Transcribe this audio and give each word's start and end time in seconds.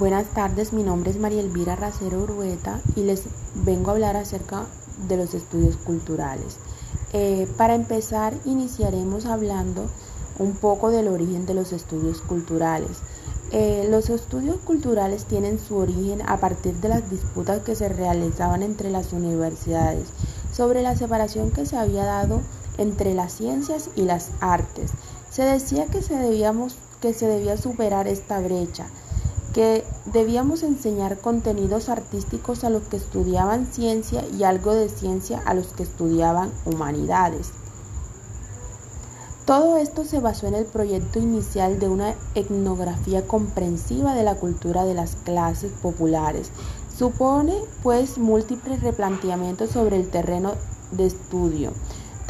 Buenas 0.00 0.28
tardes, 0.28 0.72
mi 0.72 0.82
nombre 0.82 1.10
es 1.10 1.18
María 1.18 1.42
Elvira 1.42 1.76
Racero 1.76 2.22
Urueta 2.22 2.80
y 2.96 3.02
les 3.02 3.24
vengo 3.54 3.90
a 3.90 3.92
hablar 3.92 4.16
acerca 4.16 4.64
de 5.06 5.18
los 5.18 5.34
estudios 5.34 5.76
culturales. 5.76 6.56
Eh, 7.12 7.46
para 7.58 7.74
empezar, 7.74 8.32
iniciaremos 8.46 9.26
hablando 9.26 9.90
un 10.38 10.54
poco 10.54 10.90
del 10.90 11.06
origen 11.08 11.44
de 11.44 11.52
los 11.52 11.74
estudios 11.74 12.22
culturales. 12.22 12.96
Eh, 13.52 13.88
los 13.90 14.08
estudios 14.08 14.56
culturales 14.64 15.26
tienen 15.26 15.58
su 15.58 15.76
origen 15.76 16.22
a 16.26 16.38
partir 16.38 16.76
de 16.76 16.88
las 16.88 17.10
disputas 17.10 17.60
que 17.60 17.74
se 17.74 17.90
realizaban 17.90 18.62
entre 18.62 18.88
las 18.88 19.12
universidades 19.12 20.08
sobre 20.50 20.80
la 20.80 20.96
separación 20.96 21.50
que 21.50 21.66
se 21.66 21.76
había 21.76 22.06
dado 22.06 22.40
entre 22.78 23.12
las 23.12 23.34
ciencias 23.34 23.90
y 23.96 24.04
las 24.04 24.30
artes. 24.40 24.92
Se 25.28 25.42
decía 25.42 25.88
que 25.88 26.00
se, 26.00 26.16
debíamos, 26.16 26.76
que 27.02 27.12
se 27.12 27.26
debía 27.26 27.58
superar 27.58 28.08
esta 28.08 28.40
brecha 28.40 28.86
que 29.52 29.84
debíamos 30.06 30.62
enseñar 30.62 31.18
contenidos 31.18 31.88
artísticos 31.88 32.64
a 32.64 32.70
los 32.70 32.82
que 32.84 32.96
estudiaban 32.96 33.66
ciencia 33.66 34.24
y 34.38 34.44
algo 34.44 34.74
de 34.74 34.88
ciencia 34.88 35.42
a 35.44 35.54
los 35.54 35.68
que 35.68 35.82
estudiaban 35.82 36.50
humanidades. 36.64 37.50
Todo 39.46 39.78
esto 39.78 40.04
se 40.04 40.20
basó 40.20 40.46
en 40.46 40.54
el 40.54 40.64
proyecto 40.64 41.18
inicial 41.18 41.80
de 41.80 41.88
una 41.88 42.14
etnografía 42.36 43.26
comprensiva 43.26 44.14
de 44.14 44.22
la 44.22 44.36
cultura 44.36 44.84
de 44.84 44.94
las 44.94 45.16
clases 45.16 45.72
populares. 45.82 46.52
Supone 46.96 47.54
pues 47.82 48.18
múltiples 48.18 48.80
replanteamientos 48.80 49.70
sobre 49.70 49.96
el 49.96 50.08
terreno 50.08 50.52
de 50.92 51.06
estudio. 51.06 51.72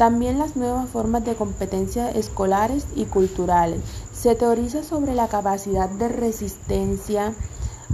También 0.01 0.39
las 0.39 0.55
nuevas 0.55 0.89
formas 0.89 1.23
de 1.25 1.35
competencia 1.35 2.09
escolares 2.09 2.87
y 2.95 3.05
culturales. 3.05 3.81
Se 4.11 4.33
teoriza 4.33 4.81
sobre 4.81 5.13
la 5.13 5.27
capacidad 5.27 5.89
de 5.89 6.07
resistencia 6.07 7.35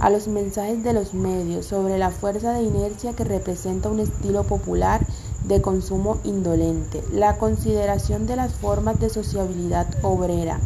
a 0.00 0.08
los 0.08 0.26
mensajes 0.26 0.82
de 0.82 0.94
los 0.94 1.12
medios, 1.12 1.66
sobre 1.66 1.98
la 1.98 2.10
fuerza 2.10 2.54
de 2.54 2.62
inercia 2.62 3.12
que 3.12 3.24
representa 3.24 3.90
un 3.90 4.00
estilo 4.00 4.44
popular 4.44 5.04
de 5.44 5.60
consumo 5.60 6.16
indolente, 6.24 7.04
la 7.12 7.36
consideración 7.36 8.26
de 8.26 8.36
las 8.36 8.54
formas 8.54 8.98
de 8.98 9.10
sociabilidad 9.10 9.86
obrera. 10.02 10.60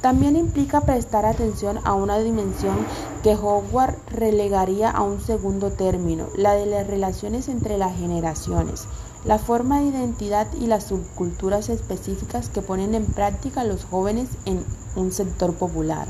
También 0.00 0.34
implica 0.34 0.80
prestar 0.80 1.26
atención 1.26 1.78
a 1.84 1.92
una 1.92 2.18
dimensión 2.20 2.76
que 3.22 3.34
Howard 3.34 3.96
relegaría 4.08 4.90
a 4.90 5.02
un 5.02 5.20
segundo 5.20 5.72
término, 5.72 6.28
la 6.36 6.54
de 6.54 6.64
las 6.64 6.86
relaciones 6.86 7.48
entre 7.48 7.76
las 7.76 7.94
generaciones 7.98 8.86
la 9.26 9.38
forma 9.38 9.80
de 9.80 9.86
identidad 9.86 10.46
y 10.60 10.66
las 10.66 10.84
subculturas 10.84 11.68
específicas 11.68 12.48
que 12.48 12.62
ponen 12.62 12.94
en 12.94 13.06
práctica 13.06 13.64
los 13.64 13.84
jóvenes 13.84 14.28
en 14.44 14.64
un 14.94 15.10
sector 15.10 15.54
popular. 15.54 16.06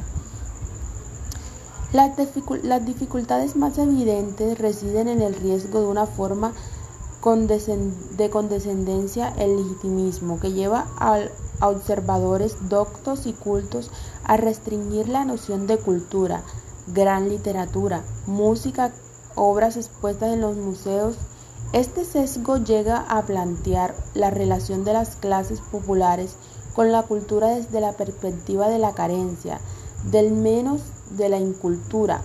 Las, 1.92 2.84
dificultades 2.84 3.56
más 3.56 3.78
evidentes 3.78 4.58
residen 4.58 5.08
en 5.08 5.22
el 5.22 5.34
riesgo 5.34 5.80
de 5.80 5.86
una 5.86 6.06
forma 6.06 6.52
de 8.16 8.30
condescendencia 8.30 9.32
el 9.38 9.56
legitimismo 9.56 10.38
que 10.38 10.52
lleva 10.52 10.86
a, 10.98 11.20
observadores 11.62 12.56
doctos 12.68 13.26
y 13.26 13.32
cultos 13.32 13.90
a 14.24 14.36
restringir 14.36 15.08
la 15.08 15.24
noción 15.24 15.66
de 15.66 15.78
cultura, 15.78 16.42
gran 16.86 17.30
literatura, 17.30 18.04
música, 18.26 18.92
obras 19.34 19.78
expuestas 19.78 20.34
en 20.34 20.42
los 20.42 20.56
museos, 20.56 21.16
este 21.72 22.04
sesgo 22.04 22.58
llega 22.58 22.98
a 22.98 23.22
plantear 23.22 23.94
la 24.14 24.30
relación 24.30 24.84
de 24.84 24.92
las 24.92 25.16
clases 25.16 25.60
populares 25.60 26.36
con 26.74 26.92
la 26.92 27.02
cultura 27.02 27.48
desde 27.48 27.80
la 27.80 27.92
perspectiva 27.92 28.68
de 28.68 28.78
la 28.78 28.92
carencia, 28.92 29.60
del 30.10 30.30
menos 30.32 30.82
de 31.10 31.28
la 31.28 31.38
incultura, 31.38 32.22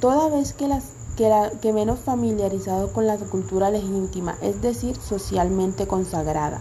toda 0.00 0.28
vez 0.28 0.52
que, 0.52 0.66
las, 0.66 0.84
que, 1.16 1.72
menos 1.72 2.00
familiarizado 2.00 2.92
con 2.92 3.06
la 3.06 3.16
cultura 3.18 3.70
legítima, 3.70 4.36
es 4.42 4.60
decir, 4.60 4.96
socialmente 4.96 5.86
consagrada. 5.86 6.60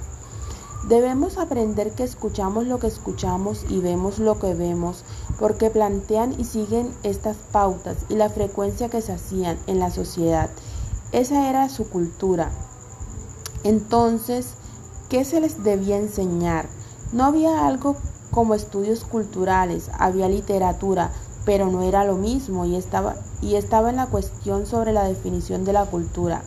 Debemos 0.87 1.39
aprender 1.39 1.93
que 1.93 2.03
escuchamos 2.03 2.67
lo 2.67 2.77
que 2.77 2.87
escuchamos 2.87 3.65
y 3.67 3.79
vemos 3.79 4.19
lo 4.19 4.37
que 4.37 4.53
vemos, 4.53 5.03
porque 5.39 5.71
plantean 5.71 6.39
y 6.39 6.43
siguen 6.43 6.93
estas 7.01 7.37
pautas 7.51 7.97
y 8.07 8.15
la 8.15 8.29
frecuencia 8.29 8.89
que 8.89 9.01
se 9.01 9.13
hacían 9.13 9.57
en 9.65 9.79
la 9.79 9.89
sociedad 9.89 10.51
esa 11.15 11.49
era 11.49 11.69
su 11.69 11.89
cultura. 11.89 12.51
Entonces, 13.63 14.55
¿qué 15.07 15.23
se 15.23 15.39
les 15.39 15.63
debía 15.63 15.95
enseñar? 15.97 16.67
No 17.13 17.23
había 17.23 17.65
algo 17.65 17.95
como 18.31 18.53
estudios 18.53 19.05
culturales, 19.05 19.89
había 19.97 20.27
literatura, 20.27 21.11
pero 21.45 21.71
no 21.71 21.83
era 21.83 22.03
lo 22.03 22.15
mismo 22.15 22.65
y 22.65 22.75
estaba, 22.75 23.15
y 23.41 23.55
estaba 23.55 23.91
en 23.91 23.95
la 23.95 24.07
cuestión 24.07 24.65
sobre 24.65 24.91
la 24.91 25.05
definición 25.05 25.63
de 25.63 25.71
la 25.71 25.85
cultura. 25.85 26.41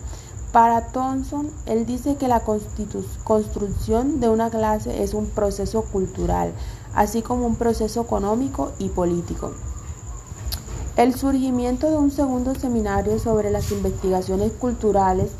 Para 0.51 0.87
Thompson, 0.87 1.49
él 1.65 1.87
dice 1.87 2.15
que 2.17 2.27
la 2.27 2.43
construcción 2.43 4.19
de 4.19 4.29
una 4.29 4.51
clase 4.51 5.01
es 5.03 5.15
un 5.15 5.25
proceso 5.27 5.81
cultural, 5.81 6.53
así 6.93 7.23
como 7.23 7.47
un 7.47 7.55
proceso 7.55 8.01
económico 8.01 8.71
y 8.77 8.89
político. 8.89 9.51
El 10.99 11.15
surgimiento 11.15 11.89
de 11.89 11.95
un 11.95 12.11
segundo 12.11 12.55
seminario 12.55 13.19
sobre 13.19 13.51
las 13.51 13.71
investigaciones 13.71 14.51
culturales, 14.51 15.31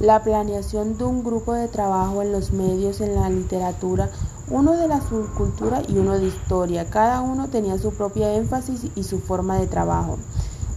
la 0.00 0.22
planeación 0.22 0.96
de 0.96 1.04
un 1.04 1.22
grupo 1.22 1.52
de 1.52 1.68
trabajo 1.68 2.22
en 2.22 2.32
los 2.32 2.52
medios, 2.52 3.02
en 3.02 3.14
la 3.14 3.28
literatura, 3.28 4.08
uno 4.48 4.72
de 4.78 4.88
la 4.88 5.06
subcultura 5.06 5.82
y 5.86 5.98
uno 5.98 6.18
de 6.18 6.28
historia. 6.28 6.88
Cada 6.88 7.20
uno 7.20 7.48
tenía 7.48 7.76
su 7.76 7.92
propia 7.92 8.32
énfasis 8.32 8.86
y 8.96 9.02
su 9.02 9.20
forma 9.20 9.58
de 9.58 9.66
trabajo. 9.66 10.16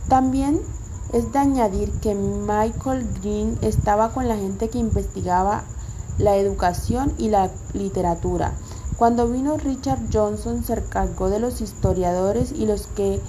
También 0.09 0.59
es 1.13 1.31
de 1.31 1.39
añadir 1.39 1.93
que 2.01 2.13
Michael 2.13 3.07
Green 3.21 3.57
estaba 3.61 4.09
con 4.09 4.27
la 4.27 4.35
gente 4.35 4.67
que 4.67 4.77
investigaba 4.77 5.63
la 6.17 6.35
educación 6.35 7.13
y 7.17 7.29
la 7.29 7.49
literatura. 7.71 8.51
Cuando 8.97 9.29
vino 9.29 9.55
Richard 9.55 10.01
Johnson 10.11 10.65
se 10.65 10.73
encargó 10.73 11.29
de 11.29 11.39
los 11.39 11.61
historiadores 11.61 12.51
y 12.51 12.65
los 12.65 12.87
que 12.87 13.21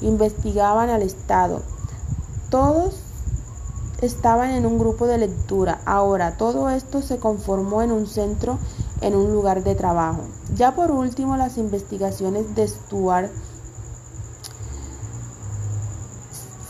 investigaban 0.00 0.90
al 0.90 1.02
Estado. 1.02 1.62
Todos 2.50 3.00
estaban 4.00 4.50
en 4.50 4.66
un 4.66 4.78
grupo 4.78 5.06
de 5.06 5.18
lectura. 5.18 5.80
Ahora, 5.84 6.36
todo 6.36 6.70
esto 6.70 7.02
se 7.02 7.18
conformó 7.18 7.82
en 7.82 7.92
un 7.92 8.06
centro, 8.06 8.58
en 9.00 9.14
un 9.14 9.32
lugar 9.32 9.62
de 9.62 9.74
trabajo. 9.74 10.22
Ya 10.54 10.74
por 10.74 10.90
último, 10.90 11.36
las 11.36 11.58
investigaciones 11.58 12.54
de 12.54 12.66
Stuart 12.66 13.30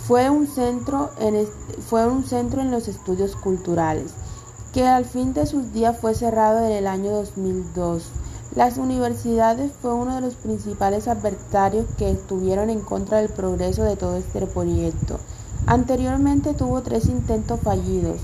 fue 0.06 0.28
un 0.28 0.48
centro 0.48 1.10
en, 1.20 1.46
fue 1.88 2.06
un 2.06 2.24
centro 2.24 2.60
en 2.60 2.72
los 2.72 2.88
estudios 2.88 3.36
culturales, 3.36 4.12
que 4.72 4.86
al 4.86 5.04
fin 5.04 5.32
de 5.34 5.46
sus 5.46 5.72
días 5.72 5.98
fue 6.00 6.14
cerrado 6.14 6.66
en 6.66 6.72
el 6.72 6.88
año 6.88 7.12
2002. 7.12 8.02
Las 8.56 8.78
universidades 8.78 9.70
fue 9.80 9.94
uno 9.94 10.16
de 10.16 10.22
los 10.22 10.34
principales 10.34 11.06
adversarios 11.06 11.86
que 11.96 12.10
estuvieron 12.10 12.68
en 12.68 12.80
contra 12.80 13.18
del 13.18 13.28
progreso 13.28 13.84
de 13.84 13.94
todo 13.94 14.16
este 14.16 14.44
proyecto. 14.44 15.20
Anteriormente 15.66 16.52
tuvo 16.54 16.82
tres 16.82 17.06
intentos 17.06 17.60
fallidos 17.60 18.20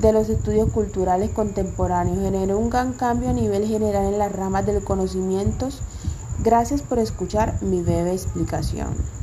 de 0.00 0.12
los 0.12 0.28
estudios 0.28 0.72
culturales 0.72 1.30
contemporáneos. 1.30 2.18
Generó 2.18 2.58
un 2.58 2.68
gran 2.68 2.94
cambio 2.94 3.30
a 3.30 3.32
nivel 3.32 3.64
general 3.68 4.06
en 4.06 4.18
las 4.18 4.32
ramas 4.32 4.66
del 4.66 4.82
conocimiento. 4.82 5.68
Gracias 6.42 6.82
por 6.82 6.98
escuchar 6.98 7.62
mi 7.62 7.80
breve 7.80 8.12
explicación. 8.12 9.19